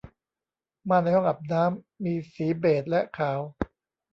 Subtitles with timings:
[0.89, 3.39] ม่านในห้องอาบน้ำมีสีเบจและขาว